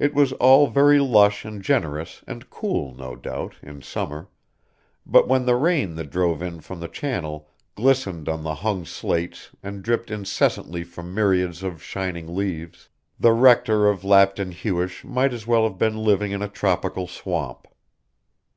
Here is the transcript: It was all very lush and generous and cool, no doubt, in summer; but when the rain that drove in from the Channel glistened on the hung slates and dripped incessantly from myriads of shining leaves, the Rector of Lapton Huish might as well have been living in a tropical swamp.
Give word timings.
It 0.00 0.14
was 0.14 0.32
all 0.32 0.66
very 0.66 0.98
lush 0.98 1.44
and 1.44 1.62
generous 1.62 2.24
and 2.26 2.50
cool, 2.50 2.92
no 2.92 3.14
doubt, 3.14 3.54
in 3.62 3.80
summer; 3.80 4.28
but 5.06 5.28
when 5.28 5.46
the 5.46 5.54
rain 5.54 5.94
that 5.94 6.10
drove 6.10 6.42
in 6.42 6.58
from 6.58 6.80
the 6.80 6.88
Channel 6.88 7.48
glistened 7.76 8.28
on 8.28 8.42
the 8.42 8.56
hung 8.56 8.84
slates 8.84 9.50
and 9.62 9.80
dripped 9.80 10.10
incessantly 10.10 10.82
from 10.82 11.14
myriads 11.14 11.62
of 11.62 11.80
shining 11.80 12.34
leaves, 12.34 12.88
the 13.16 13.30
Rector 13.30 13.88
of 13.88 14.02
Lapton 14.02 14.50
Huish 14.50 15.04
might 15.04 15.32
as 15.32 15.46
well 15.46 15.62
have 15.62 15.78
been 15.78 15.98
living 15.98 16.32
in 16.32 16.42
a 16.42 16.48
tropical 16.48 17.06
swamp. 17.06 17.68